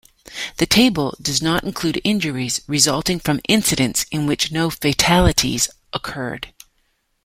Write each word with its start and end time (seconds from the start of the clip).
The 0.57 0.65
table 0.65 1.15
does 1.21 1.43
not 1.43 1.63
include 1.63 2.01
injuries 2.03 2.61
resulting 2.65 3.19
from 3.19 3.39
incidents 3.47 4.07
in 4.09 4.25
which 4.25 4.51
no 4.51 4.71
fatalities 4.71 5.69
occurred. 5.93 6.51